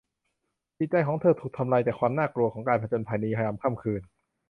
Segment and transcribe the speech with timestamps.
[0.77, 4.01] จิตใจของเธอถูกทำลายจากความน่ากลัวของการผจญภัยในยามค่ำคืน